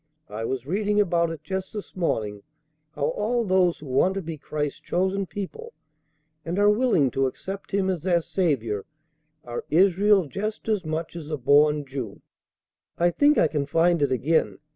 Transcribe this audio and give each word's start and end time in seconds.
I 0.29 0.45
was 0.45 0.65
reading 0.65 0.99
about 0.99 1.29
it 1.29 1.43
just 1.43 1.73
this 1.73 1.95
morning, 1.95 2.41
how 2.93 3.09
all 3.09 3.43
those 3.45 3.77
who 3.77 3.85
want 3.85 4.15
to 4.15 4.21
be 4.23 4.35
Christ's 4.35 4.79
chosen 4.79 5.27
people, 5.27 5.73
and 6.43 6.57
are 6.57 6.71
willing 6.71 7.11
to 7.11 7.27
accept 7.27 7.71
Him 7.71 7.87
as 7.87 8.01
their 8.01 8.21
Saviour, 8.23 8.85
are 9.43 9.63
Israel 9.69 10.25
just 10.25 10.67
as 10.67 10.83
much 10.83 11.15
as 11.15 11.29
a 11.29 11.37
born 11.37 11.85
Jew. 11.85 12.19
I 12.97 13.11
think 13.11 13.37
I 13.37 13.47
can 13.47 13.67
find 13.67 14.01
it 14.01 14.11
again. 14.11 14.57